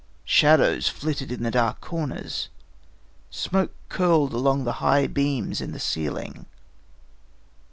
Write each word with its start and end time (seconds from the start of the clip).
Shadows 0.25 0.89
flitted 0.89 1.31
in 1.31 1.43
the 1.43 1.51
dark 1.51 1.79
corners. 1.79 2.49
Smoke 3.29 3.71
curled 3.87 4.33
along 4.33 4.63
the 4.63 4.73
high 4.81 5.05
beams 5.05 5.61
in 5.61 5.73
the 5.73 5.79
ceiling. 5.79 6.47